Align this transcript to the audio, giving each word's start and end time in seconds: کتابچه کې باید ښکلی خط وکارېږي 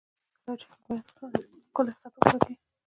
کتابچه 0.35 0.65
کې 0.71 0.75
باید 0.87 1.05
ښکلی 1.69 1.93
خط 1.99 2.13
وکارېږي 2.15 2.53